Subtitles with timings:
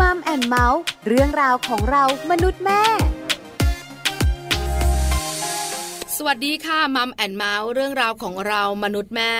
[0.00, 2.82] Mom and Mouth เรื่องราวของเรามนุษย์แม่
[6.18, 9.32] สวัสดีค่ะ Mom and Mouth เรื่องราวของเรามนุษย์แม่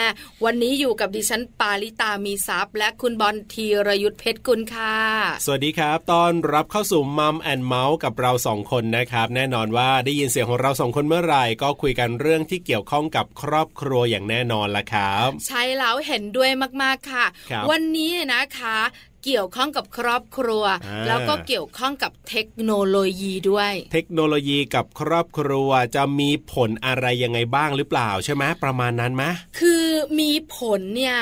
[0.44, 4.96] วันนี้อยู่กับดิฉันปาลิตามีซัพ์และคุณบอลธีรยุทธเพชรกุลค่ะ
[5.44, 16.50] สวัสดีครับต้อนรับเข้าสู่ Mom and Mouth กับเราสองคนนะครับแน่นอนว่าได้ยินเสียงของเราสองคนเมื่อไหร่ก็คุยกันเรื่องที่เกี่ยวข้องกับครอบครัวอย่างแน่นอนละครับ ใช่แล้วเห็นด้วย
[16.82, 17.24] มากๆค่ะ
[17.70, 18.78] วันนี้นะคะ
[19.24, 20.64] เกี่ยวข้องกับครอบครัว
[21.06, 29.24] แล้วก็เกี่ยวข้องกับเทคโนโลยีด้วย เทคโนโลยีกับครอบครัวจะมีผลอะไรยังไงบ้างหรือเปล่าใช่ไหมประมาณนั้นไหม
[29.60, 29.84] คือ
[30.20, 31.16] มีผลเนี่ย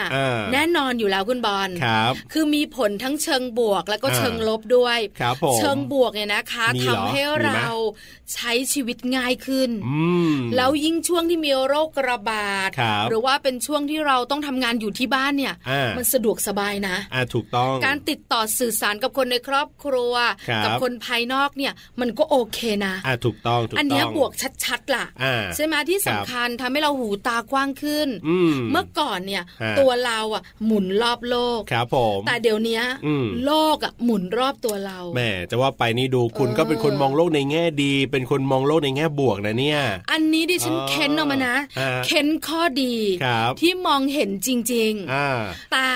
[0.52, 7.64] แน่นอนอยู่แล้วคุณบอลครับ คือมีผลทั้งเชิงบวกแล้วก็เชิงลบด้วยครับผมเชิงบวกเนี่ยนะคะทำให้เรา
[8.34, 9.70] ใช้ชีวิตง่ายขึ้น
[10.56, 12.70] แล้วยิ่งช่วงที่มีโรคระบาด
[13.08, 15.54] หรือว่าเป็นช่วงที่เราต้องทำงานอยู่ที่บ้านเนี่ย
[15.96, 20.14] มันสะดวกสบายนะอ่าถูกต้องการติดต่อสื่อสารกับคนในครอบครัว
[20.64, 24.32] กับคนภายนอกเนี่ยมันก็โอเคนะอ่าถูกต้องถูกต้องอันนี้บวก
[24.64, 25.04] ชัดๆล่ะ
[25.56, 28.08] ใช่ไหมที่สำคัญทำให้เราหูตากว้างขึ้น
[28.70, 29.42] เมื่อก่อนเนี่ย
[29.78, 32.80] ตัวเราอะหมุนรอบโลกครับผมแต่เดี๋ยวนี้
[33.46, 39.80] โลกอะหมุนรอบตัวเราแม่จะว่าไปนี่ดูคุณก็เป็นคนมองโลกในแง่ดี เป็นคนมองโลกในแง่บวกนะเนี่ย
[40.12, 41.56] อันนี้ดิฉันเค้นออกมานะ
[42.06, 42.94] เค้นข้อดี
[43.60, 45.88] ที่มองเห็นจริงๆแต่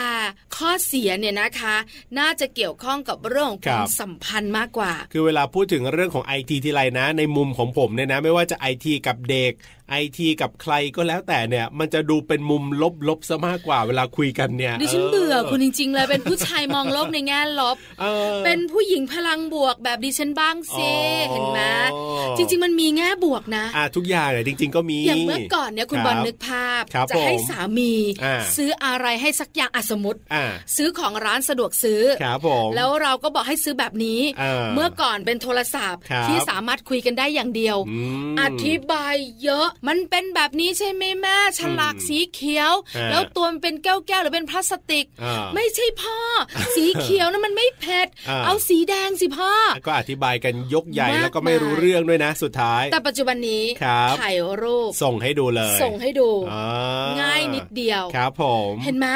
[0.57, 1.77] ข้อเสียเนี่ยนะคะ
[2.19, 9.53] น่าจะเกี่ยวข้องกับเรื่องของความสัมพันธ์มากกว่า คือเวลาพูดถึงเรื่องของไอทีทีไรนะ ในมุมของผมเนี่ยนะ ไม่ว่าจะไอทีกับเด็ก
[9.91, 12.65] ไอทีกับใครก็แล้วแต่เนี่ย มันจะดูเป็นมุม
[13.09, 17.77] ลบๆซะมากกว่าเวลาคุยกันเนี่ยดิฉันเบื่อคุณจริง ๆ เลยเป็นผู้ชายมองโลกในแง่ลบ
[18.45, 20.91] เป็นผู้หญิงพลังบวกแบบดิฉันบ้างซิ
[21.31, 21.61] เห็นไหม
[22.37, 27.93] จริง ๆ มันมีแง่บวกนะอ่าทุกอย่างเลยจริง ๆก็มีอย่างเมื่อก่อนเนี่ยคุณบอลนึกภาพ จะให้สามี
[28.57, 30.21] ซื้ออะไรให้สักอย่างอสมมติ
[30.77, 32.03] ซื้อของร้านสะดวกซื้อ
[32.77, 34.21] แล้วเราก็บอกให้ซื้อแบบนี้
[34.75, 37.77] เมื่อก่อนเป็นโทรศัพท์ที่สามารถคุยกันได้อย่างเดียว
[38.41, 42.73] อธิบายเยอะมันเป็นแบบนี้ใช่ไหมแม่ฉลากสีเขียว
[43.11, 45.07] แล้วตัวมันเป็นแก้วแก้วหรือเป็นพลาสติก
[45.55, 46.19] ไม่ใช่พ่อ
[46.77, 48.09] สีเขียวนั้นมันไม่เผ็ด
[48.45, 49.53] เอาสีแดงสิพ่อ
[49.87, 53.65] ก็อธิบายกันยกใหญ่แล้วก็ไม่รู้เรื่องด้วยนะ สุดท้าย แต่ปัจจุบันนี้
[54.21, 56.29] ถ่ายรูปส่งให้ดูเลย ส่งให้ดู
[57.21, 59.09] ง่ายนิดเดียวครับผมเห็นไหม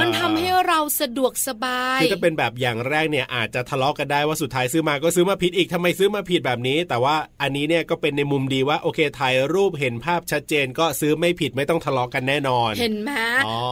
[0.00, 13.10] มันทำให้เราสะดวกสบายคือถ้าเป็นแบบอย่างแรกเนี่ยอาจจะทะเลาะกันได้ว่าสุดท้ายซื้อมาก็ซื้อมาผิดอีกทำไมซื้อมาผิดแบบนี้ แต่ว่าอันนี้เนี่ยก็เป็นในมุมดีว่าโอเคถ่ายรูปเห็นภาพชัดเจนก็ซื้อไม่ผิดไม่ต้องทะเลาะกกันแน่นอน เห็นไหม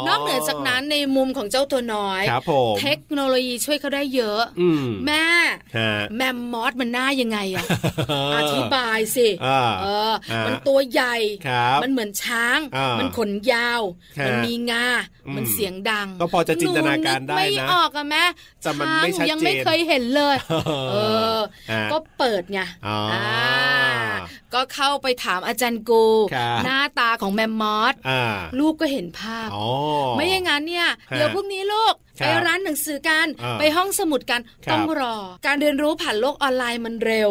[0.08, 4.42] นอกเหนือจากนั้นในมุมของเจ้าตัวน้อยครับผมเทคโนโลยีช่วยเขาได้เยอะ
[5.06, 5.26] แม่
[6.16, 7.66] แมมมอสมันหน้ายังไงอะ
[8.36, 9.28] อธิบายสิ
[9.82, 10.12] เออ
[10.46, 11.16] มันตัวใหญ่
[11.82, 12.58] มันเหมือนช้าง
[12.98, 13.80] มันขนยาว
[14.26, 14.86] มันมีงา
[15.36, 18.24] มันเสียงดัง ก็พอจะจินตนาการได้นะไม่ออกอะแม่
[18.64, 18.72] ช้า
[19.24, 20.36] งยังไม่เคยเห็นเลย
[20.90, 20.96] เอ
[21.36, 21.38] อ
[21.92, 22.60] ก็เปิดไง
[24.54, 26.04] ก็เข้าไปถามอาจารย์กู
[26.64, 27.94] หน้าตาของแมมมอส
[28.58, 29.48] ลูกก็เห็นภาพ
[30.16, 33.26] ไม่อย่างนั้นเนี่ย เดี๋ยวพรุ่งนี้ลูกไปร้านหนังสือกัน
[33.58, 34.40] ไปห้องสมุดกัน
[34.72, 37.30] ต้องรอ การเรียนรู้ผ่านโลกออนไลน์มันเร็ว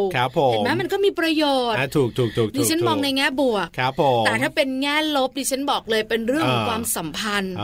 [0.52, 7.56] เห็นไหมมันก็มีประโยชน์ถูกถูกถูกดิฉันมองในแง่บวกครับผมแต่ถ้าเป็นแง่ลบดิฉันบอกเลยเป็นเรื่องของความสัมพันธ์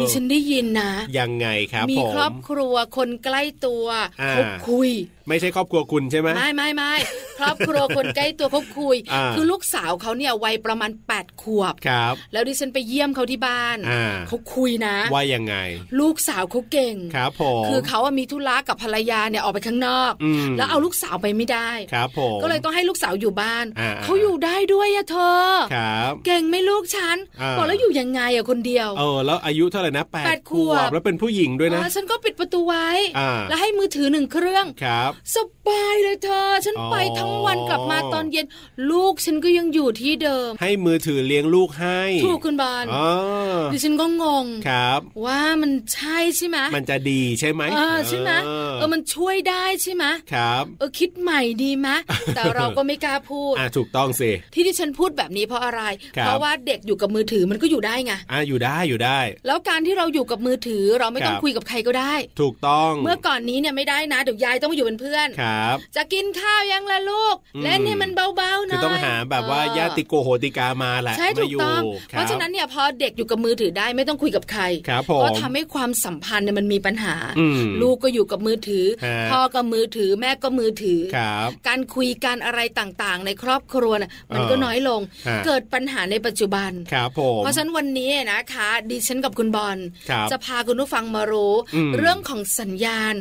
[0.00, 3.86] ดิฉันได้ยินนะ ยังไงครับมีครอบครัวคนใกล้ตัว
[4.30, 4.90] เขาคุย
[5.28, 6.94] ไม่ใช่ครอบครัวคุณใช่ไหมไม่ไม่ไม่
[7.38, 8.96] ครอบครัวคนใกล้ตัวเขาคุย
[9.36, 13.78] คือลูกสาวเขาเนี่ยวัยประมาณ8ปดขวบครับ แล้วดิฉันไปเยี่ยมเขาที่บ้าน
[14.28, 15.56] เขาคุยนะว่ายังไง
[15.98, 20.12] ลูกสาวเขาเก่งครับผมคือเขามีธุระกับภรรยาเนี่ยออกไปข้างนอก
[20.58, 23.66] แล้วเอาลูกสาวไปไม่ได้ครับผมก็เลยต้องให้ลูกสาวอยู่บ้าน
[24.04, 25.38] เขาอยู่ได้ด้วยอะเธอ
[25.74, 27.16] ครับเก่งไม่ลูกฉัน
[27.56, 32.88] บอกแล้วอยู่ยังไงอะคนเดียวเออแล้วอายุเท่าไหร่นะแปดขวบแล้วเป็นผู้หญิงด้วยนะฉันก็ปิดประตูไว้
[33.48, 35.36] แล้วให้มือถือหนึ่งเครื่องครับส
[35.66, 38.46] บายเลยเธอ ฉันไปทั้งวันกลับมาตอนเย็น
[38.90, 42.84] ลูกฉันก็ยังอยู่ที่เดิม ให้มือถือเลี้ยงลูกให้ ถูกคุณบอล
[43.72, 51.88] ดิฉันก็งงครับ ว่ามันใช่ใช่ไหมมันจะดีใช่ไหมเออใช่ไหมเออมันช่วยได้ใช่ไหมครับเออคิดใหม่ดีไหม
[52.36, 74.62] แต่เราก็ไม่กล้าพูดอ่าถูกต้องสิที่ที่ฉันพูดแบบนี้เพราะอะไร เพราะว่าเด็กอยู่กับมือถือมันก็อยู่ได้ไงอ่าอยู่ได้อยู่ได้ แล้วการที่เราอยู่กับมือถือเราไม่ต้องคุยกับใครก็ได้ ถูกต้องเมื่อก่อนนี้เนี่ยไม่ได้นะเดี๋ยวยายต้องมาอยู่เป็นเพื่อนครับ จะกินข้าวยังละลูกเล่นเนี่ยมันเบาๆหน่อยคือต้องหาแบบว่าญาติโกโหติกามาแหละใช่ถูกต้องเพราะฉะนั้นเนี่ยพอเด็กอยู่กับมือถือได้ไม่ต้องคุยกับใคร
[75.22, 77.16] ก็ทำให้ความความสัมพันธ์เนี่ยมันมีปัญหา
[77.82, 78.86] ลูกก็อยู่กับมือถือ
[79.30, 81.00] พ่อก็มือถือแม่ก็มือถือ
[81.68, 85.00] การคุยกันอะไรต่างๆ ในครอบครัวน่ะมันก็น้อยลง
[85.46, 87.08] เกิดปัญหาในปัจจุบันครับ
[87.38, 89.78] เพราะฉะนั้นวันนี้นะคะ ดิฉันกับคุณบอล
[90.32, 91.54] จะพาคุณผู้ฟังมารู้
[91.98, 93.14] เรื่องของสัญญาณ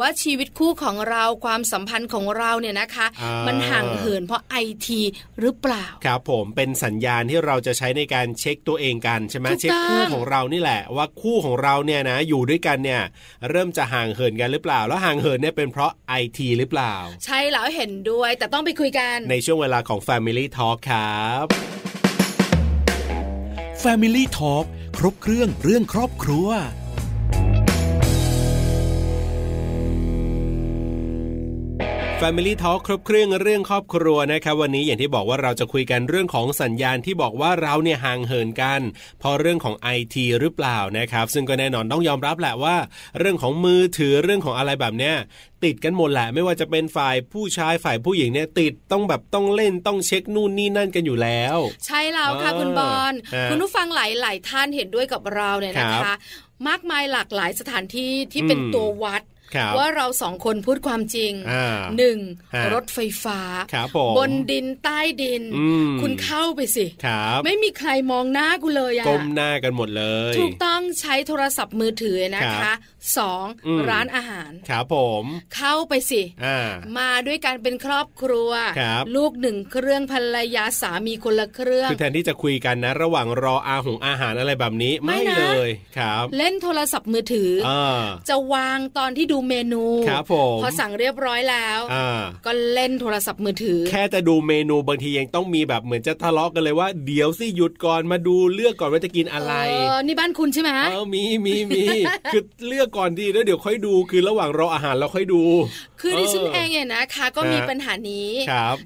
[0.00, 3.06] ว่าชีวิตคู่ของเราความสัมพันธ์ของเราเนี่ยนะคะ
[3.46, 5.00] มันห่างเหินเพราะไอที
[5.40, 13.02] หรือเปล่า ครับผมเป็นสัญญาณที่เราจะใช้ในการเช็คตัวเองกันใช่ไหมเช็คคู่ของเรานี่แหละว่าคู่ของเราเนี่ยนะ อยู่ด้วยกันเนี่ย
[13.50, 16.94] เริ่มจะห่างเหินกันหรือเปล่า แล้วห่างเหินเนี่ยเป็นเพราะไอทีหรือเปล่า
[17.24, 21.46] ใช่แล้วเห็นด้วยแต่ต้องไปคุยกัน ในช่วงเวลาของ Family Talk ครับ
[23.82, 24.64] Family Talk
[24.98, 26.48] ครบเครื่องเรื่องครอบครัว
[32.22, 38.80] Family Talk ครบเครื่องเรื่องครอบครัวนะครับวันนี้อย่างที่บอกว่าเราจะคุยกันเรื่องของสัญญาณที่บอกว่าเราเนี่ยห่างเหินกัน
[39.18, 42.76] เพราะเรื่องของไอทีหรือเปล่านะครับ ซึ่งก็แน่นอนต้องยอมรับแหละว่า
[43.18, 45.14] เรื่องของมือถือเรื่องของอะไรแบบเนี้ย
[45.64, 53.12] ติดกันหมดแหละไม่ว่าจะเป็นฝ่ายผู้ชายฝ่ายผู้หญิงเนี่ยติดต้องแบบต้องเล่นต้องเช็คนู่นนี่นั่นกันอยู่แล้ว ใช่แล้วค่ะคุณบอล
[53.50, 56.14] คุณผู้ฟังหลาย ๆ ท่านเห็นด้วยกับเราเนี่ยนะคะ
[56.68, 59.22] มากมายหลากหลายสถานที่ที่เป็นตัววัด
[59.78, 61.32] ว่าเราสองคนพูดความจริง
[61.98, 62.18] หนึ่ง
[62.74, 63.40] รถไฟฟ้า
[64.18, 65.42] บนดินใต้ดิน
[66.02, 66.86] คุณเข้าไปสิ
[67.44, 72.72] ไม่มีใครมองหน้ากูเลยอะก้มหน้ากันหมดเลย ถูกต้องใช้โทรศัพท์มือถือนะคะ
[73.18, 73.46] สอง
[73.88, 75.24] ร้านอาหารครับผม
[75.56, 76.22] เข้าไปสิ
[76.98, 78.50] มาด้วยกันเป็นครอบครัว
[79.16, 87.70] ลูกหนึ่งเครื่องภรรยาสามีคนละเครื่องคือแทนที่จะคุยกันนะ ระหว่างรออาหงอาหารอะไรแบบนี้ไม่เลยครับ เล่นโทรศัพท์มือถืออ
[88.28, 91.80] จะวางตอนที่ดูเมนูครับผมพอสั่งเรียบร้อยแล้ว
[92.46, 101.84] ก็เล่นโทรศัพท์มือถือ แค่จะดูเมนูบางทียังต้องมีแบบเหมือนจะทะเลาะกันเลยว่าเดี๋ยวสิหยุดก่อนมาดูเลือกก่อนว่าจะกินอะไรเออนี่บ้านคุณใช่ไหมเออมีมีมี
[102.32, 105.42] คือเลือกก่อนดีแล้วเดี๋ยวค่อยดูคือระหว่างรออาหารเราค่อยดู
[106.00, 108.30] คือดิฉันเองเนี่ยนะคะ ก็มีปัญหานี้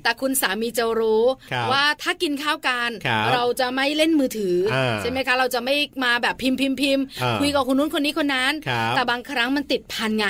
[0.03, 1.25] แต่คุณสามีจะรู้
[1.73, 2.91] ว่าถ้ากินข้าวกัน
[3.35, 4.57] เราจะไม่เล่นมือถือ
[5.01, 5.75] ใช่ไหมคะเราจะไม่
[6.05, 7.05] มาแบบพิมพ์พิมพ์พิมพ์
[7.41, 8.53] คุยกับคนนู้นคนนี้คนนั้น
[8.97, 10.27] แต่บางครั้งมันติดพันไง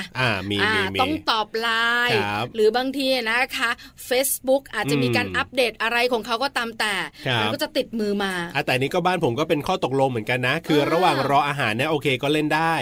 [1.01, 1.69] ต้องตอบไล
[2.09, 2.19] น์
[2.55, 3.69] หรือบางทีนะคะ
[4.09, 6.95] Facebook อาจจะมีการอัปเดตอะไรของเขาก็ตามแต่
[7.41, 8.33] มันก็จะติดมือมา
[8.65, 12.73] แต่นี้ก็บ้านผมก็เป็นข้อตกลงเหมือนกันนะ คือระหว่างรออาหารเนี่ยโอเคก็เล่นได้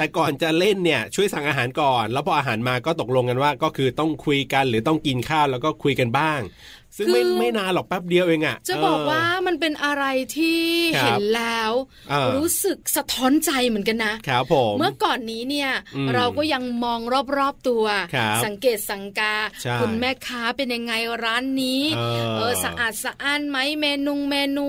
[0.00, 6.40] แต่ก่อนจะเล่นเนี่ยช่วยสั่งอาหารก่อน แล้วพออาหารมาก็ตกลงกันว่า ก็คือต้องคุยกันหรือต้องกินข้าวแล้วก็คุยกันบ้าง
[6.98, 10.04] ซึ่งไม่ไม่นานหรอกแป๊บเดียวเองอะจะบอกว่ามันเป็นอะไร
[10.36, 10.60] ที่
[11.00, 11.72] เห็นแล้ว
[12.36, 15.70] รู้สึกสะท้อนใจเหมือนกันนะครับผมเมื่อก่อนนี้เนี่ย
[16.14, 17.00] เราก็ยังมอง
[17.38, 17.84] รอบๆตัว
[18.44, 19.34] สังเกตสังกา
[19.80, 20.92] คุณแม่ค้าเป็นยังไง
[21.24, 21.82] ร้านนี้
[22.36, 24.66] เออสะอาดสะอ้านไหมเมนูเมนู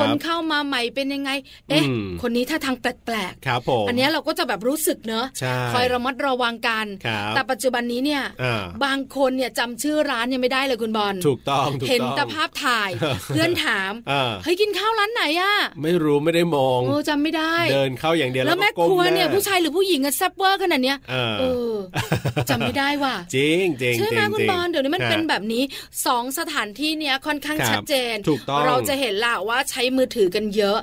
[0.00, 1.30] คนเข้ามาใหม่เป็นยังไง
[1.68, 1.84] เอ๊ะ
[2.22, 5.26] คนนี้ถ้าทางแปลกๆครับผมอันนี้เราก็จะแบบรู้สึกเนอะ
[5.72, 6.86] คอยระมัดระวังกัน
[7.34, 8.22] แต่ปัจจุบันนี้เนี่ย
[8.84, 12.90] บางคนเนี่ยจำชื่อร้านยังไม่ได้เลยคุณบอลถูกต้องเห็นแต่ภาพถ่าย
[13.28, 13.92] เพื่อนถาม
[14.44, 20.98] เฮ้ยกินข้าวร้านไหนอะไม่รู้ไม่ได้มองโอ้จำไม่ได้ เดินเข้าอย่างเดียวแล้วแม่ครัวเนี่ยผู้ชายหรือผู้หญิงอะแซบเวอร์ขนาดเนี้ย
[21.40, 21.72] เออ
[22.50, 25.62] จำไม่ได้ว่ะจริงจริงใช่ไหมคุณบอลเดี๋ยวนี้มันเป็นแบบนี้
[26.06, 30.78] สองสถานที่เนี้ยค่อนข้างชัดเจนถูกต้องเราจะเห็นละว่าใช้มือถือกันเยอะ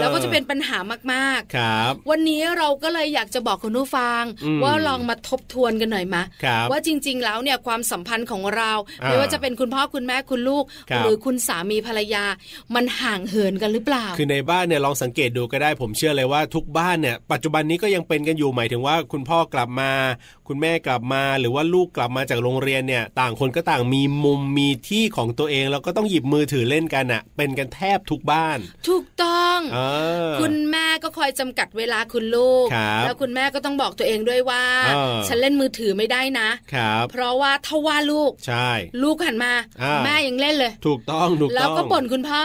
[0.00, 0.78] แล้วก็จะเป็นปัญหา
[1.12, 4.22] มากๆครับ วันนี้เราก็เลยอยากจะบอกคุณผู้ฟัง
[4.62, 6.22] ว่าลองมาทบทวนกันหน่อยมะ
[6.70, 8.72] ว่าจริง ๆ แล้วเนี่ยความสัมพันธ์ของเรา
[9.04, 10.64] ไม่ว่าจะเป็นคุณพ่อคุณแม่คุณลูก
[11.04, 12.24] หรือคุณสามีภรรยา
[12.74, 19.92] มันห่างเหินกันหรือเปล่า คือในบ้านเนี่ยลองสังเกตดูก็ได้ผมเชื่อเลยว่าทุกบ้านเนี่ยปัจจุบันนี้ก็ยังเป็นกันอยู่หมายถึงว่า คุณพ่อกลับมา
[20.48, 28.58] คุณแม่กลับมา หรือว่าลูกกลับมาจากโรงเรียนเนี่ย ต่างคนก็ต่างมีมุมมีที่ของตัวเอง แล้วก็ต้องหยิบมือถือเล่นกันอะ เป็นกันแทบทุกบ้าน
[28.88, 29.78] ถูกต้องอ
[30.40, 32.66] คุณแม่ก็คอยจำกัดเวลาคุณลูก
[33.04, 34.64] แล้วคุณแม่ก็ต้องบอกตัวเองด้วยว่า
[35.28, 38.70] ฉันเล่นมือถือไม่ได้นะครับเพราะว่าถ้าว่าลูก ใช่
[39.02, 39.52] ลูกหันมา
[40.06, 42.42] แม่ยังเล่นเลย ถูกต้องถูกแล้วก็บ่นคุณพ่อ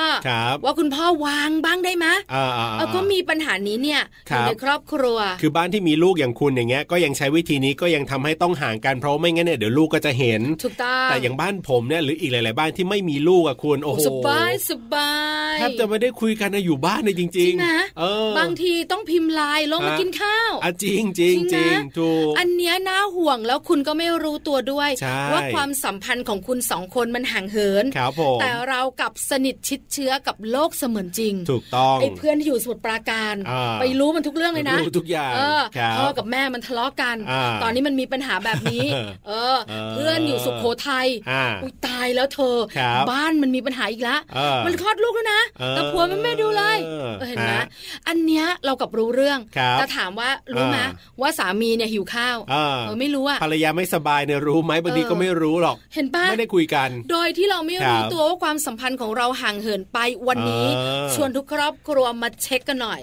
[0.65, 4.01] ว่าคุณพ่อวางบ้างได้ไหมอ่าก็มีปัญหานี้เนี่ย
[4.47, 17.77] ในครอบครัว คือบ้านที่มีลูกอย่างคุณอย่างเงี้ยก็ยังใช้วิธีนี้ก็ยังทำให้ต้องห่างกันเพราะไม่งั้นเนี่ยเดี๋ยวลูกก็จะเห็นถูกต้องแต่อย่างบ้านผมเนี่ยหรืออีกหลาย ๆ บ้านที่ไม่มีลูกอะคุณโอ้โหสบายสบาย แทบจะไม่ได้คุยกันนะอยู่บ้านเลยจริงๆนะ
[18.39, 24.89] บางทีต้องพิมพ์ไลน์ลงมากินข้าวอะจริงจริงจริงถูกอันเนี้ยน่าห่วงแล้วคุณก็ไม่รู้ตัวด้วย
[25.31, 27.85] ว่าความสัมพันธ์ของคุณสองคนมันห่างเหิน
[28.41, 33.35] แต่เรากับสนิทชิดเชื้อกับโลกเสมือนจริง ถูกต้องไอ้เพื่อนที่อยู่สมุทรปราการ
[33.79, 35.33] ไปรู้มันทุกเรื่องเลยนะรู้ทุกอย่าง
[35.97, 37.17] พ่อกับแม่มันทะเลาะกัน
[37.63, 38.85] ตอนนี้มันมีปัญหาแบบนี้
[39.27, 39.57] เออ
[39.91, 41.07] เพื่อนอยู่สุโขทัย
[41.61, 42.57] อุ้ยตายแล้วเธอ
[43.11, 44.19] บ้านมันมีปัญหาอีกแล้ว
[44.65, 46.77] มันคลอดลูกแล้วนะแต่ผัวมันไม่ดูเลย
[47.27, 47.53] เห็นไหม
[48.07, 49.39] อันเนี้ยเรากับรู้เรื่อง
[49.79, 50.77] แต่ถามว่ารู้ไหม
[51.21, 52.55] ว่าสามีเนี่ยหิวข้าวเอ
[52.91, 60.67] อไม่รู้อะภรรยาไม่สบายเนี่ยรู้ไหมบางทีก็ไม่รู้หรอก เห็นปะไม่ได้คุยกัน โดยที่เราไม่รู้ตัวว่าความสัมพันธ์ของเราห่างเหินไปวันนี้
[61.15, 62.99] ชวนทุกครอบครัวมาเช็คกันหน่อย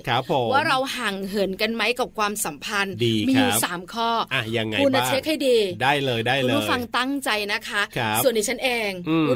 [0.52, 2.94] ว่าเราห่างเหินกันไหมกับความสัมพันธ์
[3.28, 7.82] มีอยู่สามข้ออะยังไงคุณเช็คให้ดีได้เลยได้เลยคุณผู้ฟังตั้งใจนะคะ
[8.24, 8.90] ส่วนดิฉันเอง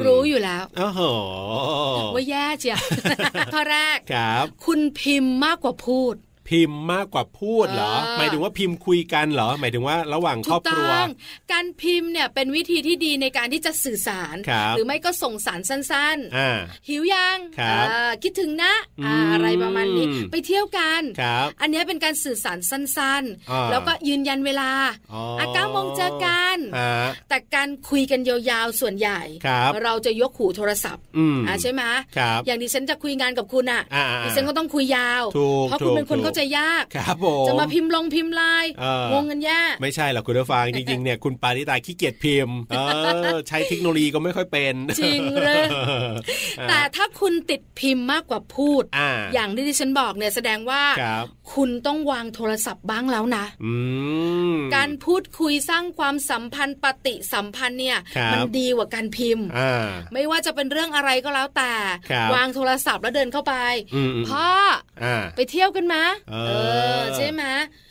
[0.05, 1.01] รู้อยู่แล้วโอ้โห
[2.15, 2.75] ว่าแย่เจีย
[3.53, 6.15] ข้อแรกครับ คุณพิมพ์มากกว่าพูด
[6.49, 10.91] พิมพ์มากกว่าพูดเหรอ หมายถึงว่าพิมพ์คุยกันเหรอ หมายถึงว่าระหว่างครอบครัว
[11.51, 14.35] การพิมพ์เนี่ยเป็นวิธีที่ดีในการที่จะสื่อสาร
[14.75, 17.37] หรือไม่ก็ส่งสารสั้นๆ หิวยัง
[18.23, 18.73] คิดถึงนะ
[19.33, 21.01] อะไรประมาณนี้ ไปเที่ยวกัน
[21.61, 24.71] อันนี้เป็นการสื่อสารสั้นๆ แล้วก็ยืนยันเวลา
[25.39, 26.57] อาก้ามองเจอกัน
[27.29, 29.21] แต่การคุยกันยาวๆส่วนใหญ่
[29.83, 31.03] เราจะยกหูโทรศัพท์
[31.61, 31.81] ใช่ไหม
[32.45, 33.83] อย่างดิฉันจะคุยงานกับคุณอะ
[34.25, 35.23] ดิฉันก็ต้องคุยยาว
[35.67, 38.65] เพราะคุณเป็นคนเขาจะยากครับผมจะมาพิมพ์ลงพิมพ์ลาย
[39.11, 42.57] งงกันยากไม่ใช่หรอกคุณผู้ฟังจริงๆเนี่ยคุณปาริตาขี้เกียจพิมพ์
[43.47, 45.65] ใช้เทคโนโลยีก็ไม่ค่อยเป็น จริงเลย
[46.69, 48.83] แต่ถ้าคุณติดพิมพ์มากกว่าพูด
[49.33, 50.83] อย่างที่ดิฉันบอกเนี่ยแสดงว่า
[51.53, 53.45] คุณต้องวางโทรศัพท์บ้างแล้วนะ
[54.75, 57.97] การพูดคุยสร้างความสัมพันธ์ปฏิสัมพันธ์เนี่ย
[58.33, 59.45] มันดีกว่าการพิมพ์
[60.13, 61.73] ไม่ว่าจะเป็นเรื่องอะไรก็แล้วแต่
[62.35, 63.53] วางโทรศัพท์แล้วเดินเข้าไป
[64.29, 64.47] พ่อ
[65.35, 67.01] ไปเที่ยวกันมาเออ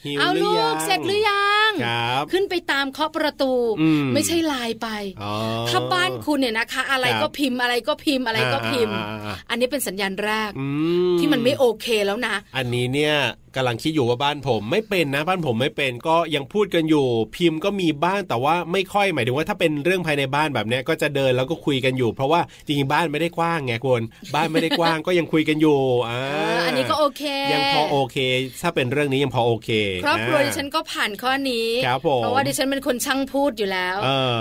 [0.03, 1.73] ใช่ไหมเอาลูกเสร็จหรือยัง
[2.33, 3.53] ขึ้นไปตามเคาะประตู
[4.15, 4.89] ไม่ใช่ไลน์ไป
[5.69, 8.97] ถ้าบ้านคุณเนี่ยนะคะ อะไรก็พิมพ์อะไรก็พิมพ์อะไรก็พิมพ์
[9.51, 10.51] อันนี้เป็นสัญญาณแรก
[11.19, 13.15] ที่มันไม่โอเคแล้วนะ อันนี้เนี่ย
[13.57, 17.07] กำลังคิดอยู่ว่าบ้านผมไม่เป็นนะบ้านผมไม่เป็นก็ยังพูดกันอยู่
[17.37, 24.03] พิมพ์ก็มีบ้านแต่ว่าไม่ค่อยหมายถึงว่าถ้าเป็นเรื่องภายในบ้านแบบนี้ก็จะเดินแล้วก็คุยกันอยู่ เพราะว่าจริงๆบ้านไม่ได้กว้างไงคุณ
[24.35, 26.21] บ้านไม่ได้กว้างก็ยังคุยกันอยู่อ่า
[26.67, 28.17] อันนี้ก็โอเค ยังพอโอเค
[28.63, 29.71] ถ้าเป็นเรื่องนี้ยังพอโอเค
[30.05, 31.69] ครอบครัวดิฉันก็ผ่านข้อนี้
[32.23, 33.97] เพราะว่าดิฉันเป็นคนช่างพูดอยู่แล้ว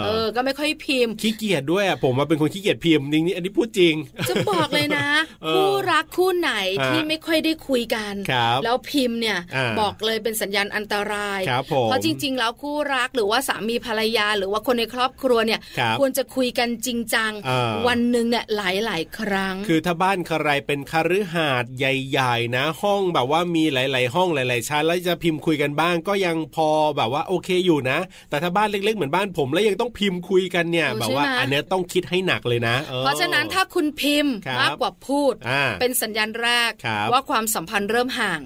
[0.05, 3.95] เออก็ไม่ค่อยพิมพ์ขี้เกียจด้วยอะผมมาเป็นคนขี้เกียจพิมพ์จริงนี่อันนี้พูดจริง
[4.29, 5.07] จะบอกเลยนะ
[5.55, 6.51] คู่รักคู่ไหน
[6.87, 8.13] ที่ไม่ค่อยได้คุยกัน
[8.63, 9.37] แล้วพิมพ์เนี่ย
[9.81, 11.39] บอกเลยเป็นสัญญาณอันตราย
[11.85, 15.59] เพราะจริง ๆ แล้วคู่รักหรือว่าสามีภรรยาหรือว่าคนในครอบครัวเนี่ย
[15.99, 17.31] ควรจะคุยกันจริงจัง
[17.87, 26.67] วันหนึ่งเนี่ยหลายๆ ครั้ง คือถ้าบ้านใครเป็นคฤหาสน์ใหญ่ ๆ นะ ห้องแบบว่ามีหลาย ๆ ห้องหลาย ๆ ชั้นแล้วจะพิมพ์คุยกันบ้าง ก็ยังพอ
[26.97, 35.33] แบบว่าโอเคอยู่นะ แต่ถ้าบ้านเล็ก ๆ เหมือนบ้านผมแล้วยังต้องพิมพ์คุยกันเนี่ยแบบว่าอันนี้ต้องคิดให้หนักเลยนะ เพราะฉะนั้นถ้าคุณพิมพ์มากกว่าพูด
[35.81, 36.71] เป็นสัญญาณแรก
[37.11, 38.39] ว่าความสัมพันธ์เริ่มห่าง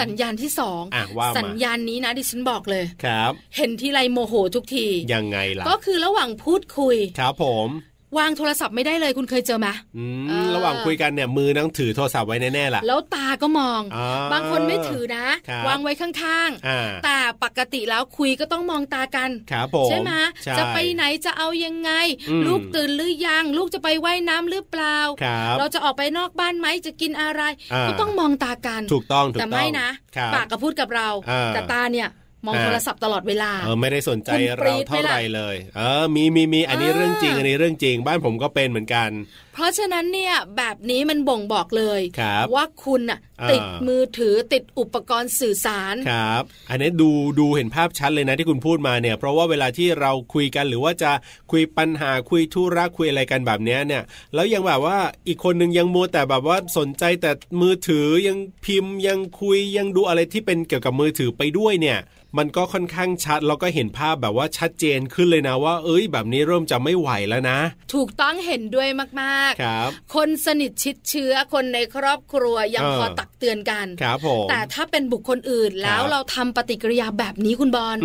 [0.00, 0.82] สัญญาณที่สอง
[1.38, 7.68] สัญญาณนี้นะดิฉันบอกเลยครับ เห็นทีไรโมโหทุกทียังไงล่ะก็คือระหว่างพูดคุยครับผม
[8.18, 9.68] วางโทรศัพท์ไม่ได้เลยคุณเคยเจอไหม
[10.54, 13.98] ระหว่างคุยกันเนี่ยมือต้องถือโทรศัพท์ไว้แน่ๆล่ะ แล้วตาก็มองอ
[14.32, 15.26] บางคนไม่ถือนะ
[15.68, 19.30] วางไว้ข้างๆ แต่ปกติแล้วคุยก็ต้องมองตากัน
[19.88, 20.12] ใช่ไหม
[20.58, 21.90] จะไปไหนจะเอายังไง
[22.46, 24.98] ลูกตื่นหรือยัง ลูกจะไปไว่ายน้ำหรือเปล่า
[25.58, 27.42] เราจะออกไปนอกบ้านไหมจะกินอะไร
[27.88, 29.88] ก็ต้องมองตากัน ถูกต้องแต่ไม่นะ
[30.34, 31.08] ปากก็พูดกับเรา
[31.54, 32.08] แต่ตาเนี่ย
[32.46, 39.10] มองโทรศัพท์ตลอดเวลาเออไม่ได้สนใจเราเท่าไหร่เลย เออมีมีมีอันนี้เรื่องจริงอันนี้เรื่องจริงบ้านผมก็เป็นเหมือนกัน
[39.54, 42.00] เพราะฉะนั้นเนี่ยแบบนี้มันบ่งบอกเลย
[42.54, 43.18] ว่าคุณอะ
[43.50, 47.10] ติดมือถือติดอุปกรณ์สื่อสารครับ อันนี้ดู
[47.40, 51.12] ดูเห็นภาพชัดเลยนะที่คุณพูดมาเนี่ย เพราะว่าเวลาที่เราคุยกันหรือว่าจะ
[51.52, 54.02] คุยปัญหาคุยธุระคุยอะไรกันแบบนี้เนี่ย
[54.34, 54.98] แล้วยังแบบว่า
[55.28, 62.00] อีกคนหนึ่งยังมัวแต่แบบว่าสนใจแต่มือถือยังพิมพ์ยังคุยยังดูอะไรที่เป็นเกี่ยวกับมือถือไปด้วยเนี่ย
[62.38, 67.58] มันก็ค่อนข้างชัดแล้วก็เห็นภาพแบบว่าชัดเจนขึ้นเลยนะว่า เอ้ยแบบนี้เริ่มจะไม่ไหวแล้วนะ
[67.94, 68.88] ถูกต้องเห็นด้วย
[69.20, 77.98] มากๆครับคนสนิทชิดเชื้อคนในครอบครัวยังพอตักเตือนกันครับผมแต่ถ้าเป็นบุคคลอื่นแล้วเราทำปฏิกิริยาแบบนี้คุณบอล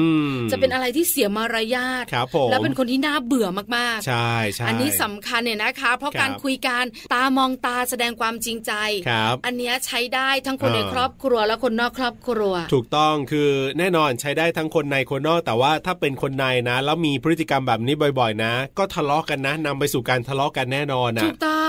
[0.51, 3.47] จะเป็นอะไรที่เสียมารยาทครับผมแล้วเป็นคนที่น่าเบื่อ
[3.77, 6.83] มากๆ ใช่ใช่อันนี้สำคัญเนี่ยนะคะ เพราะการคุยกัน
[7.13, 8.71] ตามองตาแสดงความจริงใจ
[9.09, 13.49] ครับอันนี้ใช้ได้ทั้งคนในครอบครัวและคนนอกครอบครัว ถูกต้องคือ
[13.79, 21.67] แน่นอนใช้ได้ทั้งคนในคนนอก แต่ว่าถ้าเป็นคนในนะ แล้วมีพฤติกรรมแบบนี้บ่อย ๆ นะ ก็ทะเลาะกันนะนำไปสู่การทะเลาะกันแน่นอนนะถูกต้อ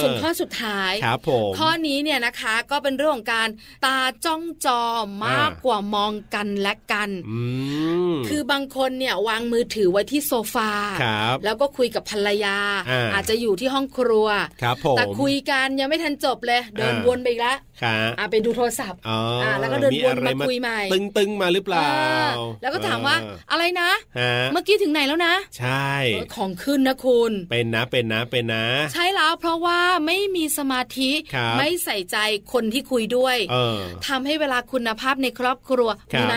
[0.00, 3.48] ส่วนข้อสุดท้ายครับผมข้อนี้เนี่ยนะคะก็เป็นเรื่องของการ
[3.84, 4.82] ตาจ้องจอ
[5.26, 7.10] มากกว่ามองกันและกัน
[8.28, 10.70] คือบางคนเนี่ยวางมือถือไว้ที่โซฟา
[11.44, 12.56] แล้วก็คุยกับภรรยา
[13.14, 14.28] อาจจะอยู่ที่ห้องครัว
[14.62, 17.58] ครับแต่คุยกันยังไม่ทันจบเลย เดินวนไปอีกแล้ว
[18.18, 21.92] อ่าไปดูโทรศัพท์อ่าแล้วก็เดินวนมาคุยใหม่ ตึงๆมาหรือเปล่า
[22.62, 23.16] แล้วก็ถามว่า
[23.50, 23.90] อะไรนะ
[24.52, 25.90] เมื่อกี้ถึงไหนแล้วนะ ใช่
[26.36, 31.10] ของขึ้นนะคุณ เป็นนะเป็นนะเป็นนะ ใช่แล้วเพราะว่าไม่มีสมาธิ
[31.58, 32.16] ไม่ใส่ใจ
[32.52, 33.36] คนที่คุยด้วย
[34.06, 36.36] ทำให้เวลาคุณภาพในครอบครัวมีไหม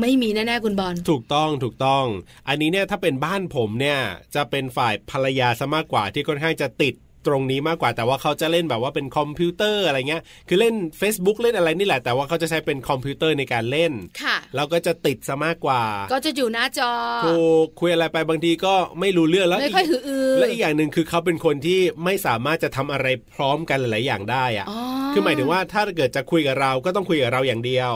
[0.00, 2.04] ไม่มีแน่ๆคุณบอลถูกต้องถูกต้อง
[2.48, 3.98] อันนี้เนี่ยถ้าเป็นบ้านผมเนี่ย
[4.34, 6.94] จะเป็นฝ่ายภรรยาซะมากกว่าที่ค่อนข้างจะติด
[7.26, 16.90] ตรงนี้มากกว่าแต่ว่าเขาจะเล่นแบบว่าเป็นคอมพิวเตอร์อะไรเงี้ยคือเล่น Facebook เล่นอะไรนี่แหละ แต่ว่าเขาจะใช้เป็นคอมพิวเตอร์ในการเล่นค่ะเราก็จะติดซะมากกว่า ก็จะอยู่หน้าจอ
[17.26, 24.66] ถูกคุยอะไรไปบางทีก็ไม่รู้เรื่องแล้วไม่ค่อยหืออือและอีกอย่างหนึ่งคือเขาเป็นคนที่ไม่สามารถจะทำอะไรพร้อมกันหลายอย่างได้อะ
[25.12, 27.92] คือหมายถึงว่าถ้าเกิดจะคุยกับเราก็ต้องคุยกับเราอย่างเดียว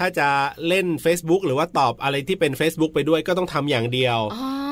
[0.00, 0.28] ถ้าจะ
[0.68, 4.18] เล่น Facebook หรือว่าตอบอะไรที่เป็น Facebook ไปด้วยก็ต้องทำอย่างเดียว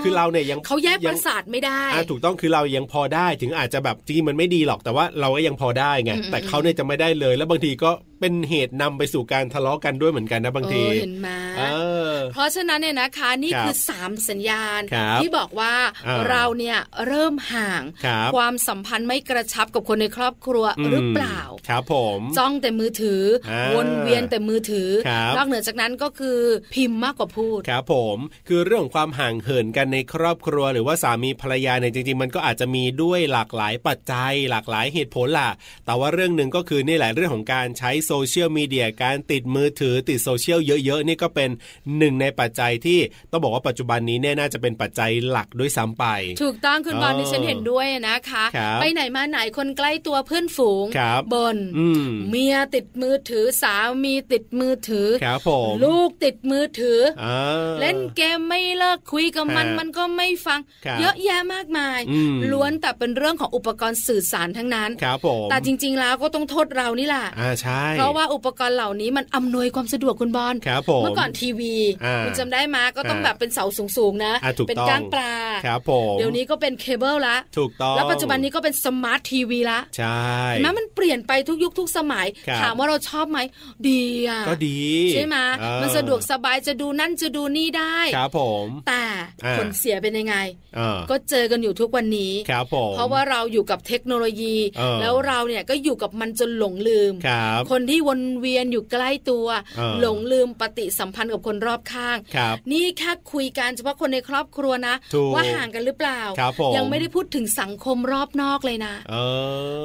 [0.03, 11.29] คือเราเนี่ยยังเขาแยกประสาทไม่ได้ถูกต้องคือเรายังพอได้ถึงอาจจะแบบจริงมันไม่ดีหรอกแต่ว่าเราก็ยังพอได้ไงแต่เขาเนี่ยจะไม่ได้เลย แล้วบางทีก็เป็นเหตุนำไปสู่การทะเลาะกันด้วยเหมือนกันนะบางทีเห็นไหม
[12.33, 14.81] เพราะฉะนั้นเนี่ยนะคะนี่คือสามสัญญาณ
[15.21, 15.75] ที่บอกว่า
[16.29, 17.83] เราเนี่ยเริ่มห่าง
[18.35, 23.23] ความสัมพันธ์ไม่กระชับกับคนในครอบครัวหรือเปล่าครับผมจ้องแต่มือถือ
[23.75, 24.89] วนเวียนแต่มือถือ
[25.37, 26.39] นอกเหนือจากนั้นก็คือ
[26.75, 35.51] พิมพ์มากกว่าพูดครับผมคือเรื่องของความห่างเหินกันในครอบครัว หรือว่าสามีภรรยาเนี่ยจริงๆ มันก็อาจจะมีด้วยหลากหลายปัจจัยหลากหลายเหตุผลล่ะ
[35.87, 41.51] แต่ว่าเรื่องหนึ่งก็คือนี่แหละเรื่องของการใช้โซเชียลมีเดียการติดมือถือติดโซเชียลเยอะๆ นี่ก็เป็น
[41.99, 42.99] หนึ่งในปัจจัยที่
[43.31, 46.05] ต้องบอกว่าปัจจุบันนี้เนี่ยน่าจะเป็นปัจจัยหลักด้วยซ้ำไป
[46.43, 48.45] ถูกต้องคุณบอลที่ฉันเห็นด้วยนะคะ
[48.81, 50.87] ไปไหนมาไหนคนใกล้ตัวเพื่อนฝูง
[51.35, 51.57] บน
[52.29, 53.75] เมียติดมือถือสา
[54.05, 55.09] มีติดมือถือ
[55.85, 57.01] ลูกติดมือถือ
[57.81, 60.61] เล่นเกมไม่เลิกคุยกับมันมันก็ไม่ฟัง
[61.01, 62.01] เยอะแยะมากมาย
[62.51, 64.91] ล้วนแต่เป็นเรื่องของอุปกรณ์สื่อสารทั้งนั้น
[65.51, 67.27] แต่จริง ๆ แล้วก็ต้องโทษเรานี่แหละ
[67.97, 70.55] เพราะว่าอุปกรณ์เหล่านี้มันอำนวยความสะดวกคุณบอล
[71.03, 71.75] เมื่อก่อนทีวี
[72.25, 73.65] คุณจำได้มาก็ต้องแบบเป็นเสา
[73.97, 74.35] สูงๆนะ
[74.69, 75.35] เป็นก้างปลา
[76.19, 80.25] เดี๋ยวนี้ก็เป็นเคเบิลละถูกต้องแล้วปัจจุบันนี้ก็เป็นสมาร์ททีวีละใช่
[80.63, 82.27] แม้มันเปลี่ยนไปทุกยุคทุกสมัย
[82.63, 83.39] ถามว่าเราชอบไหม
[83.89, 84.81] ดีอะก็ดี
[85.13, 85.37] ใช่ไหม
[85.83, 89.05] มันสะดวกสบายจะดูนั่นจะดูนี่ได้ครับผมแต่
[89.59, 90.37] ผลเสียเป็นยังไง
[91.11, 94.57] ก็เจอกันอยู่ทุกวันนี้ครับผมเพราะว่าเราอยู่กับเทคโนโลยี
[95.01, 97.13] แล้วเราเนี่ยก็อยู่กับมันจนหลงลืม
[97.71, 99.47] คนที่วนเวียนอยู่ใกล้ตัว
[100.01, 102.17] หลงลืมปฏิสัมพันธ์กับคนรอบข้าง
[102.73, 104.95] นี่แค่คุยกันเฉพาะคนในครอบครัวนะ
[105.35, 106.21] ว่าห่างกันหรือเปล่า
[106.77, 108.95] ยังไม่ได้พูดถึงสังคมรอบนอกเลยนะ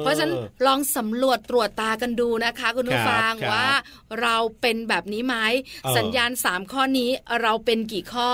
[0.04, 0.32] พราะฉะนั้น
[0.66, 3.68] ลองสำรวจตรวจตากันดูนะคะ คุณผู้ฟังว่า
[4.20, 5.36] เราเป็นแบบนี้ไหม
[5.96, 7.10] สัญญาณ 3 ข้อนี้
[7.42, 8.30] เราเป็นกี่ข้อ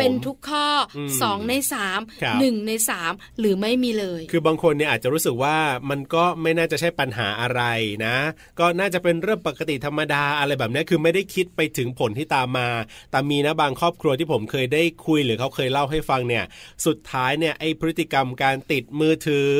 [0.00, 0.66] เป็นทุกข้อ
[1.10, 1.52] 2 ใน
[1.94, 2.72] 3 1 ใน
[3.06, 5.56] 3 หรือไม่มีเลย คือบางคนคนเนี่ยอาจจะรู้สึกว่า
[5.90, 7.62] มันก็ไม่น่าจะใช่ปัญหาอะไร
[8.06, 8.16] นะ
[8.58, 12.68] ก็น่าจะเป็นเรื่องปกติธรรมดาอะไรแบบนี้คือไม่ได้คิดไปถึงผลที่ตามมา
[13.10, 16.44] แต่มีนะบางครอบครัวที่ผมเคยได้คุยหรือเขาเคยเล่าให้ฟังเนี่ย
[16.86, 19.52] สุดท้ายเนี่ยไอพฤติกรรมการติดมือถือ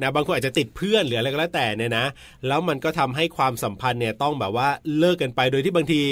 [0.00, 2.06] นะบางคนอาจจะติดเพื่อนหรืออะไรก็แล้วแต่เนี่ยนะ
[2.46, 4.68] แล้วมันก็ทำให้ความสัมพันธ์เนี่ยต้องแบบว่า
[4.98, 6.02] เลิกกันไปโดยที่บางที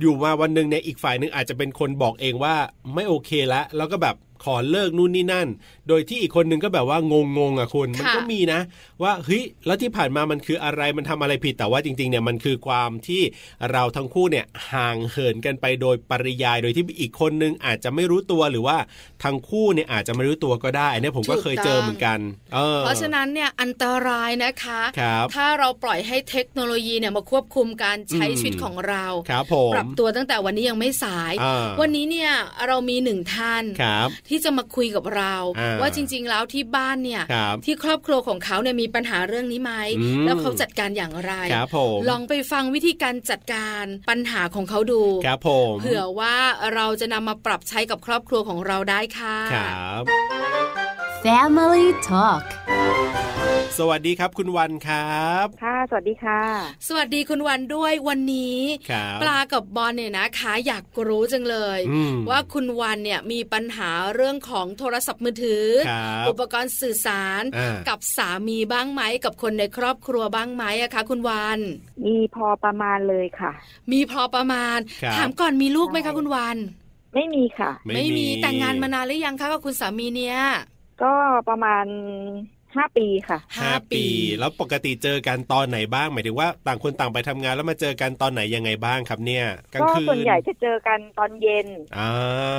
[0.00, 2.54] อยู่มาวันหนึ่งเนี่ยอีกฝ่ายหนึ่งอาจจะเป็นคนบอกเองว่า
[2.94, 5.48] ไม่โอเคแล้วแล้วก็แบบ ขอเลิกนู่นนี่นั่น
[5.88, 8.60] โดยที่อีกคนนึงก็แบบว่างงงอะคุณมันก็มีนะ
[9.02, 13.22] ว่าเฮ้ยแล้วที่ผ่านมามันคืออะไรมันทำอะไรผิดแต่ว่าจริงๆเนี่ยมันคือความที่
[13.72, 18.76] เราทั้งคู่เนี่ยห่างเหินกันไปโดยปริยายโดยที่อีกคนนึงอาจจะไม่รู้ตัวหรือว่า
[19.24, 22.18] ทั้งคู่เนี่ยอาจจะไม่รู้ตัวก็ได้อันนี้ผมก็เคยเจอเหมือนกัน
[22.54, 25.02] เเพราะฉะนั้นเนี่ยอันตรายนะคะค
[25.34, 31.32] ถ้าเราปล่อยให้เทคโนโลยีเนี่ยมาควบคุมการใช้ชีวิตของเราครับปรับตัวตั้งแต่วันนี้ยังไม่สาย
[31.80, 32.30] วันนี้เนี่ย
[32.66, 33.64] เรามีหนึ่งท่าน
[34.28, 35.34] ที่จะมาคุยกับเรา
[35.80, 37.22] ว่าจริง ๆ แล้วที่บ้านเนี่ย
[37.64, 39.72] ที่ครอบครัวของเขาเนี่ยมีปัญหาเรื่องนี้ไหม
[40.24, 41.32] แล้วเขาจัดการอย่างไร
[42.08, 45.02] ลองไปฟังวิธีการจัดการปัญหาของเขาดู
[45.80, 46.36] เผื่อว่า
[46.74, 50.02] เราจะนำมาปรับใช้กับครอบครัวของเราได้ค่ะครับ
[51.24, 52.44] Family Talk
[53.76, 56.42] สวัสดีครับคุณวันครับ ค่ะ สวัสดีค่ะ
[56.88, 58.58] สวัสดีคุณวันด้วยวันนี้
[59.22, 61.80] ปลากับบอลเนี่ยนะคะอยากรู้จังเลย
[62.30, 65.64] ว่าคุณวันเนี่ยมีปัญหาเรื่องของโทรศัพท์มือถือ
[66.28, 67.42] อุปกรณ์สื่อสาร
[67.88, 71.58] กับสามีบ้างไหมกับคนในครอบครัวบ้างไหมอะคะคุณวัน
[72.06, 73.52] มีพอประมาณเลยค่ะ
[73.92, 74.78] มีพอประมาณ
[75.16, 76.56] ถามก่อนมีลูกไหมคะคุณวัน
[77.14, 80.38] ไม่มีค่ะ ไม่มีแต่งงานมานานหรือยังคะกับคุณสามีเนี่ย
[81.02, 81.12] ก็
[81.48, 81.84] ประมาณ
[82.76, 84.04] ห้าปีค่ะห้าปี
[84.38, 91.66] แล้วปกติเจอกันตอนไหนบ้าง หมายถึงว่าต่างคนต่างไปทำงานแล้วมาเจอกันตอนไหนยังไงบ้างครับเนี่ยกลางคืนก็ส่วนใหญ่จะเจอกันตอนเย็น
[91.98, 92.10] อ่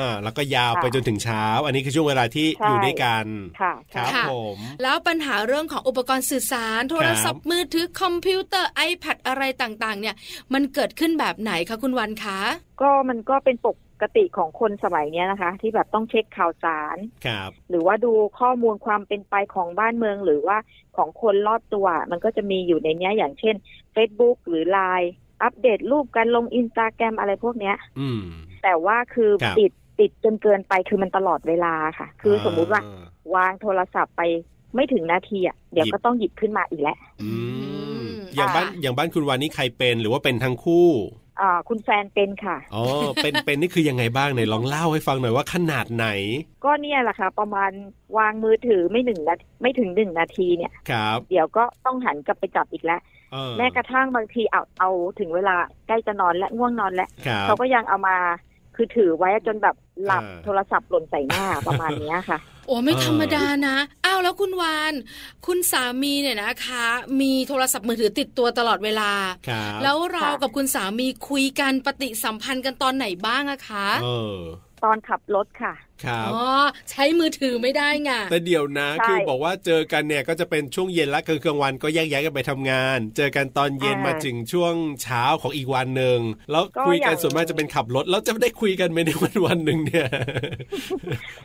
[0.05, 3.25] าแล้วก็ยาวไปจนถึงเช้า อันนี้คือช่วงเวลาที่อยู่ด้วยกัน
[3.61, 10.15] ค่ะครับผมแล้วปัญหาเรื่องของอุปกรณ์สื่อสาร โทรศัพท์มือถือคอมพิวเตอร์ iPad อะไรต่างๆ เนี่ย
[10.53, 12.39] มันเกิดขึ้นแบบไหนคะคุณวันคะ
[12.81, 20.57] ก็มันก็เป็นปก กติของคนสมัยนี้นะคะ ที่แบบต้องเช็คข่าวสารครับหรือว่าดูข้อมูลความเป็นไปของบ้านเมือง หรือว่า
[20.97, 23.55] ของคนรอบตัว มันก็จะมีอยู่ในนี้อย่างเช่น
[23.95, 25.09] Facebook หรือ Line
[25.43, 27.75] อัปเดตรูปการลงอินสตาแกรมอะไรพวกเนี้ย
[28.63, 32.81] แต่ว่าคือติดติดจนเกินไปคือมันตลอดเวลาค่ะ คือสมมุติว่า
[33.35, 34.21] วางโทรศัพท์ไป
[34.75, 36.97] ไม่ถึงนาทีอะเดี๋ยวก็ต้องหยิบขึ้นมาอีกแล้ว
[38.35, 40.87] อย่างบ้านอย่างบ้านคุณวานี่ใครเป็นหรือว่าเป็นทั้งคู่
[41.27, 41.28] อ่า
[41.69, 42.83] คุณแฟนเป็นค่ะ อ๋อ
[43.23, 46.07] เป็น เป็นนี่คือยังไงบ้างไหนลองเล่าให้ฟังหน่อยว่าขนาดไหน
[46.65, 47.71] ก็เนี่ยแหละค่ะ ประมาณ
[48.17, 53.01] วางมือถือไม่หนึ่งนาไม่ถึงหนึ่งนาทีเนี่ย ครับ เดี๋ยวก็ต้องหันกลับไปจับอีกแล้ว
[53.57, 55.55] แม้กระทั่งบางทีเอาเอาถึงเวลา
[55.87, 57.09] ใกล้จะนอนและง่วงนอนแล้ว
[57.43, 58.17] เขาก็ยังเอามา
[58.75, 59.75] คือถือไว้จนแบบ
[60.05, 64.93] หลับโทรศัพท์หล่นใส่หน้าประมาณนี้ค่ะ โอ้ไม่ธรรมดานะอ้าวแล้วคุณวาน
[65.45, 66.85] คุณสามีเนี่ยนะคะ
[67.21, 69.11] มีโทรศัพท์มือถือติดตัวตลอดเวลา
[69.83, 73.87] แล้วเรากับคุณสามีคุยกันปฏิสัมพันธ์กันตอนไหนบ้างอะคะ
[74.83, 75.73] ตอนขับรถค่ะ
[76.05, 76.43] ครับอ๋อ
[76.91, 86.19] ใช้มือถือไม่ได้ไงแต่เดี๋ยวนะ คือบอกว่าเจอกันเนี่ยก็จะเป็นช่วงเย็นละคือกลางวันก็แยกย้ายกันไปทำงาน เจอกันตอนเย็นมาถึงช่วงเช้าของอีกวันหนึ่ง
[86.51, 90.07] แล้วคุยกันส่วนมากจะเป็นขับรถแล้วจะได้คุยกันไหมในวันวันหนึ่งเนี่ย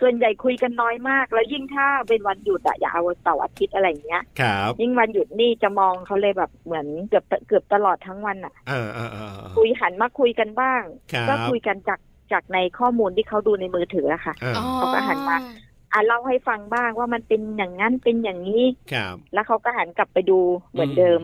[0.01, 8.55] ส่วนใหญ่คุยกันน้อยมาก แล้วยิ่งถ้าเป็นวันหยุดอะอย่าเอาเสาร์อาทิตย์อะไรเงี้ยครับยิ่งวันหยุดนี่จะมองเขาเลยแบบเหมือนเกือบเกือบตลอดทั้งวันอะ
[9.57, 10.83] คุยหันมาคุยกันบ้าง
[11.29, 11.99] ก็คุยกันจาก
[12.33, 14.35] จากในข้อมูลที่เขาดูในมือถืออะค่ะ
[14.77, 15.37] เขาก็หันมา
[15.93, 20.41] อ่าเล่าให้ฟังบ้างว่ามันเป็นอย่างนั้นเป็นอย่างนี้ครับแล้วเขาก็หันกลับไปดู
[20.73, 21.21] เหมือนเดิม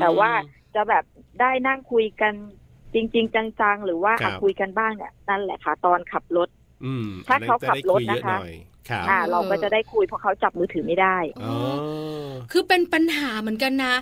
[0.00, 0.30] แต่ว่า
[0.74, 1.04] จะแบบ
[1.40, 2.32] ได้นั่งคุยกัน
[2.94, 6.48] จริง ๆ จังๆ หรือว่าคุยกันบ้างเนี่ยนั่นแหละค่ะ ตอนขับรถ
[7.28, 8.38] ถ้าเขาขับรถนะคะ
[9.10, 11.16] อ่าเราก็จะได้คุยเพราะเขาจับมือถือไม่ได้
[12.52, 13.94] คือเป็นปัญหาเหมือนกันนะ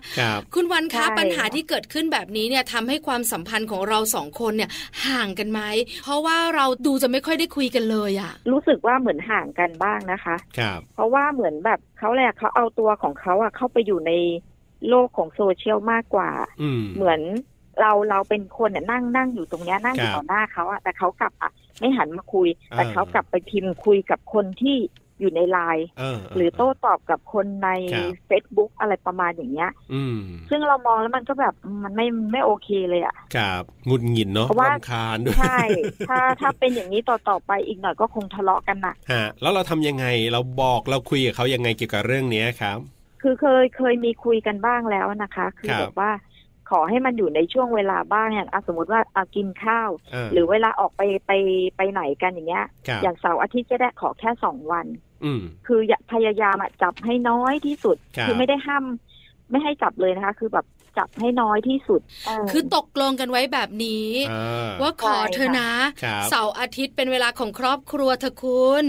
[0.54, 4.70] คุณวันคะปัญหาที่เกิดขึ้นแบบนี้เนี่ยทำให้ความสัมพันธ์ของเราสองคนเนี่ย
[5.06, 5.60] ห่างกันไหม
[6.02, 14.12] เพราะว่าเราดูจะไม่ค่อยได้คุยกันเลยอะรู้สึกว่าเหมือนห่างกันบ้างนะคะครับเพราะว่าเหมือนแบบเขาแหละเขาเอาตัวของเขาอะเข้าไปอยู่ใน
[14.88, 16.30] โลกของโซเชียลมากกว่า
[16.96, 17.20] เหมือน
[17.80, 24.76] เราเราเป็นคนเนี่ยนั่งนั่งอยู่ตรงนี้นั่งอยู่ต่อหน้าเขาอะแต่เขากลับอะไม่หันมาคุย แต่เขากลับไปพิมพ์คุยกับคนที่
[25.20, 25.88] อยู่ในไลน์
[26.36, 27.70] หรือโต้ตอบกับคนใน
[28.28, 29.70] Facebook อะไรประมาณอย่างเงี้ย
[30.50, 35.58] ซึ่งเรามองแล้วมันก็แบบมันไม่ไม่โอเคเลยอะครับงุดหงิดเนาะว่าคานด้วยใช่
[36.08, 42.78] ถ้าถ้าเป็นอย่างนี้ต่อต่อไปอีกหน่อยก็คงทะเลาะกันนะฮะแล้วเราทำยังไงเราบอกเราคุยกับเขายังไงเกี่ยวกับเรื่องนี้ครับ
[43.22, 46.10] คือเคยเคยมีคุยกันบ้างแล้วนะคะ คือแบบว่า
[46.70, 49.90] ขอให้มันอยู่ในช่วงเวลาบ้างอย่างสมมติว่าเอากินข้าว
[50.32, 51.32] หรือเวลาออกไปไป
[51.76, 52.66] ไปไหนกันอย่างเงี้ย
[53.02, 54.86] อย่างเสาร์อาทิตย์จะได้ขอแค่สองวัน
[55.66, 55.80] คือ
[56.12, 58.84] พยายามจับให้น้อยที่สุด คือไม่ได้ห้าม
[59.50, 60.66] ไม่ให้จับเลยนะคะ คือแบบ
[60.98, 62.00] จับให้น้อยที่สุด
[62.50, 64.08] คือตกลงกันไว้แบบนี้
[64.80, 65.70] ว่าขอเธอนะ
[66.30, 68.84] เสาร์อาทิตย์เป็นเวลาของครอบครัวเธอคุณ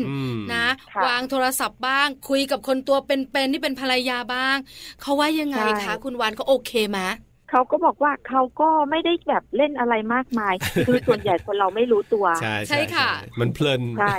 [0.53, 0.65] นะ
[1.05, 4.57] วางโทรศัพท์บ้าง คุยกับคนตัวเป็นๆที่เป็นภรรยาบ้าง
[5.01, 6.99] เขาว่ายังไงคะ คุณวานก็โอเคไหม
[7.51, 10.53] เขาก็บอกว่าเขาก็ไม่ได้แบบเล่นอะไรมากมาย
[10.87, 13.09] คือส่วนใหญ่คนเราไม่รู้ตัว ใช่ใช่ค่ะ
[13.39, 14.15] มันเพลินใช่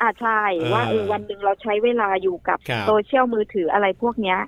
[0.00, 0.40] อ่าใช่
[0.72, 4.38] ว่าเออวันหนึ่งเราใช้เวลาอยู่กับโซเชียลมือถืออะไรพวกเนี้ย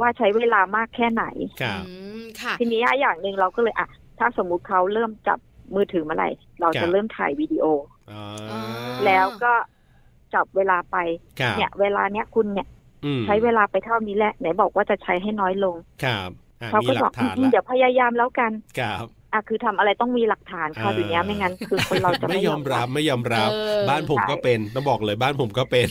[0.00, 1.24] ว่าใช้เวลามากแค่ไหน
[2.60, 5.38] ทีนี้อย่างหนึ่งเราก็เลยอะถ้าสมมุติเขาเริ่มจับ
[5.74, 6.28] มือถือเมื่อไหร่
[6.60, 7.64] เราจะเริ่มถ่ายวิดีโอ
[9.06, 9.52] แล้วก็
[10.34, 10.96] จับเวลาไป
[11.58, 12.68] เนี่ย เวลาเนี้ยคุณเนี่ย
[13.26, 16.30] ใช้เวลาไปเท่านี้แหละไหนบอกว่าจะใช้ให้น้อยลงครับ
[16.70, 17.12] เขาก็บอก
[17.52, 23.50] เดี๋ยวพยายามแล้วกันครับอะคือทำอะไรต้องมีหลักฐานค่ะอย่างเงี้ยไม่งั้นคือคนเราจะไม่ยอมรับไม่ยอมรับ
[23.88, 25.88] บ้านผมก็เป็นต้องบอกเลยบ้านผมก็เป็น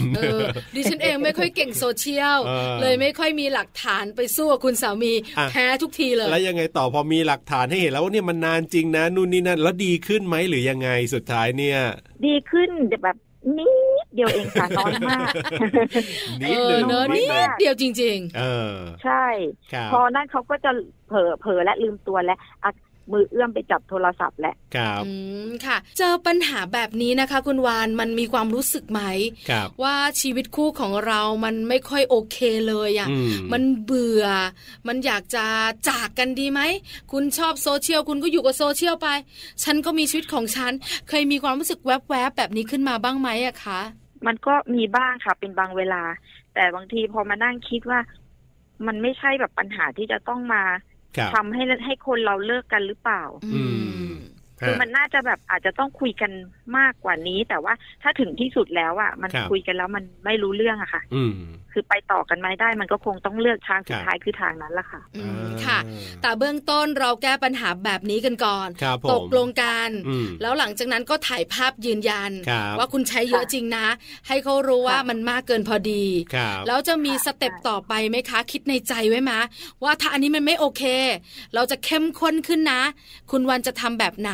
[0.76, 2.38] ดิฉันเองไม่ค่อยเก่งโซเชียล
[2.82, 5.14] เลยไม่ค่อยมีหลักฐานไปสู้กับคุณสามี
[5.50, 11.80] แพ้ทุกทีเลย แล้วยังไงต่อพอมีหลักฐานให้เห็นแล้วว่าเนี่ยมันนานจริงนะนู่นนี่นั่นแล้วดีขึ้นไหมหรือยังไงสุดท้ายเนี่ย
[12.26, 12.70] ดีขึ้น
[13.04, 13.18] แบบ
[13.58, 13.66] นิ
[14.06, 15.34] ดเดียวเองค่ะน้อยมาก
[16.42, 19.26] นิดเดียวนิดเดียวจริง ๆ เออ ใช่
[19.94, 20.72] พอนั่นเขาก็จะ
[21.08, 22.38] เผลอเผลอและลืมตัวและ
[23.14, 25.04] มือเอื้อมไปจับโทรศัพท์แหละครับ
[25.66, 29.02] ค่ะ เจอปัญหาแบบนี้นะคะ คุณวานมันมีความรู้สึกไหม
[29.84, 33.08] ว่าชีวิตคู่ของเรามันไม่ค่อยโอเคเลยอะ
[33.52, 34.26] มันเบื่อ
[34.88, 35.46] มันอยากจะ
[35.90, 36.62] จากกันดีไหม
[37.12, 39.08] คุณชอบโซเชียลคุณก็อยู่กับโซเชียลไป
[39.64, 40.72] ฉันก็มีชีวิตของฉัน
[41.10, 43.82] เคยมีความรู้สึกแวบๆแบบนี้ขึ้นมาบ้างไหมอะคะ
[44.28, 46.04] มันก็มีบ้างค่ะเป็นบางเวลา
[46.54, 48.00] แต่บางทีพอมานั่งคิดว่า
[48.88, 50.64] มันไม่ใช่แบบปัญหาที่จะต้องมา
[51.36, 53.24] ทำให้ให้คนเราเลิกกันหรือเปล่า
[53.56, 53.64] อื
[54.08, 54.11] ม
[54.66, 56.32] คือมันน่าจะแบบอาจจะต้องคุยกัน
[56.78, 61.02] มากกว่านี้ แต่ว่าถ้าถึงที่สุดแล้วอะมันคุยกันแล้วมันไม่รู้เรื่องอะค่ะ
[61.74, 65.02] คือไปต่อกันไม่ได้มันก็คงต้องเลือกทางสุดท้ายคือทางนั้นละค่ะ
[65.66, 65.80] ค่ะ
[66.22, 68.68] แต่เบื้องต้นเราแก้ปัญหาแบบนี้กันก่อน
[69.14, 69.90] ตกลงกัน
[70.42, 72.32] แล้วหลังจากนั้นก็ถ่ายภาพยืนยัน
[72.78, 73.88] ว่าคุณใช้เยอะจริงนะ
[74.28, 76.06] ให้เขารู้ว่ามันมากเกินพอดี
[76.68, 79.32] แล้วจะมีสเต็ปต่อไปไหมคะ คิดในใจไว้ไหม
[79.84, 80.84] ว่าถ้าอันนี้มันไม่โอเค
[81.56, 82.82] เราจะเข้มข้นขึ้นนะ
[83.32, 84.32] คุณวันจะทำแบบไหน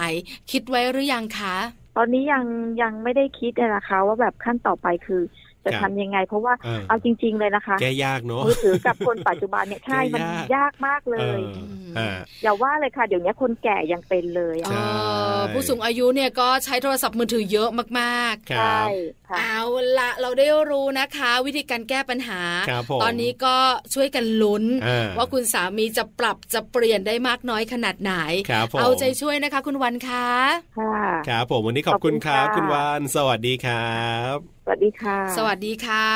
[0.51, 1.55] คิดไว้หรือยังคะ
[1.97, 2.43] ตอนนี้ยัง
[2.81, 5.21] ยังไม่ได้คิดเลยนะคะว่าแบบขั้นต่อไปคือ
[5.65, 6.53] จะทำยังไง เพราะว่า
[6.87, 10.21] เอาจริง ๆเลยนะคะแกยากเนาะมือถือกับคนปัจจุบันเนี่ยใช่มัน
[10.55, 11.39] ยากมากเลย
[12.43, 14.57] อย่าว่าเลยค่ะ เดี๋ยวนี้คนแก่ยังเป็นเลย
[15.53, 17.69] ผู้สูงอายุเนี่ยก็ใช้โทรศัพท์มือถือเยอะ
[17.99, 18.81] มากๆใช่
[19.39, 19.61] เอา
[19.97, 22.41] ละเราได้รู้นะคะ วิธีการแก้ปัญหา
[23.03, 23.57] ตอนนี้ก็
[23.93, 24.63] ช่วยกันลุ้น
[25.17, 28.13] ว่าคุณสามีจะปรับจะเปลี่ยนได้มากน้อยขนาดไหน
[28.79, 30.27] เอาใจช่วยนะคะ คุณวันคะ
[30.79, 33.97] ค่ะครับผมวันนี้ขอบคุณครับ คุณวันสวัสดีครั
[34.35, 36.07] บสวัสดีค่ะ สวัสดีค่ะ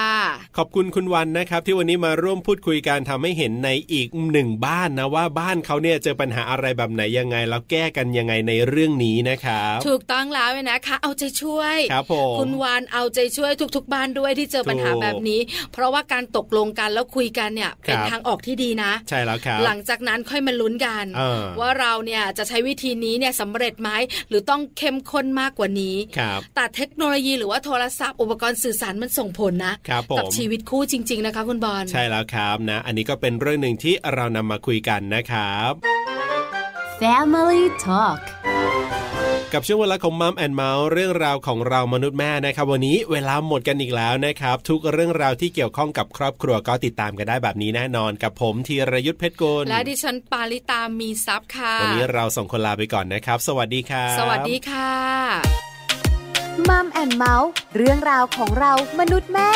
[0.58, 15.40] ขอบคุณคุณวันนะครับ ที่วันนี้มาร่วมพูดคุยกันทำให้เห็นในอีกหนึ่งบ้านนะว่าบ้านเขาเนี่ยเจอปัญหาอะไรแบบไหนยังไง แล้วแก้กันยังไงในเรื่องนี้นะครับถูกต้องแล้วนะคะ เอาใจช่วยครับผมคุณวันเอาใจช่วยทุก ๆ บ้านด้วยที่เจอปัญหาแบบนี้
[15.74, 21.06] เพราะว่าการตกลงกันแล้วคุยกันเนี่ยเป็นทางออกที่ดีนะ ใช่แล้วครับหลังจากนั้นค่อยมาลุ้นกัน
[21.60, 23.90] ว่าเราเนี่ยจะใช้วิธีนี้เนี่ยสำเร็จไหม
[24.30, 25.96] หรือต้องเข้มข้นมากกว่านี้
[26.56, 29.74] แต่เทคโนโลยีหรือว่าโทรศัพท์อุปกรณ์สื่อสารมันส่งผลนะ
[30.18, 35.74] กับชีวิตคู่จริง ๆ นะคะคุณบอลใช่แล้วครับนะ อันนี้ก็เป็นเรื่องหนึ่งที่เรานำมาคุยกันนะครับ
[37.00, 38.22] Family Talk
[39.54, 54.92] กับช่วงเวลาของมัมแอนเมาส์เรื่องราวของเรามนุษย์แม่นะครับ วันนี้เวลาหมดกันอีกแล้วนะครับ ทุกเรื่องราวที่เกี่ยวข้องกับครอบครัวก็ติดตามกันได้แบบนี้แน่นอนกับผมธีรยุทธเพชรกุลและดิฉันปาริตามีซับค่ะ วันนี้เราส่งคนลาไปก่อนนะครับ สวัสดีครับสวัสดีค่ะ
[56.70, 59.52] มัมแอนเมาส์เรื่องราวของเรามนุษย์แม่